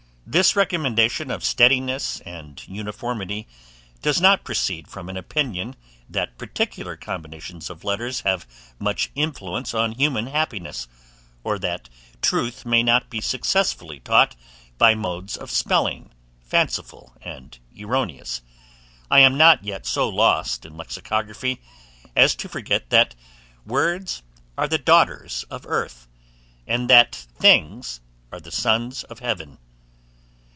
[0.23, 3.49] This recommendation of steadiness and uniformity
[4.01, 5.75] does not proceed from an opinion,
[6.09, 8.47] that particular combinations of letters have
[8.79, 10.87] much influence on human happiness;
[11.43, 11.89] or that
[12.21, 14.37] truth may not be successfully taught
[14.77, 18.41] by modes of spelling fanciful And erroneous:
[19.09, 21.59] I am not yet so lost in lexicography,
[22.15, 23.15] as to I forget that
[23.65, 24.21] WORDS
[24.57, 26.07] ARE THE DAUGHTERS OF EARTH,
[26.65, 27.99] AND THAT THINGS
[28.31, 29.57] ARE THE SONS OF HEAVEN.